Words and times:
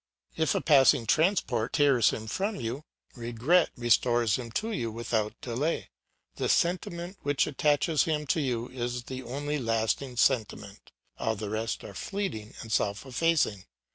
If 0.35 0.55
a 0.55 0.61
passing 0.61 1.05
transport 1.05 1.73
tears 1.73 2.09
him 2.09 2.25
from 2.25 2.55
you, 2.55 2.85
regret 3.15 3.69
restores 3.77 4.35
him 4.37 4.49
to 4.53 4.71
you 4.71 4.91
without 4.91 5.39
delay; 5.41 5.91
the 6.37 6.49
sentiment 6.49 7.17
which 7.21 7.45
attaches 7.45 8.05
him 8.05 8.25
to 8.25 8.41
you 8.41 8.67
is 8.69 9.03
the 9.03 9.21
only 9.21 9.59
lasting 9.59 10.17
sentiment, 10.17 10.91
all 11.19 11.35
the 11.35 11.51
rest 11.51 11.83
are 11.83 11.93
fleeting 11.93 12.55
and 12.61 12.71
self 12.71 13.05
effacing. 13.05 13.65